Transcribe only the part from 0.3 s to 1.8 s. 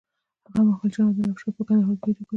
هغه مهال چې نادر افشار پر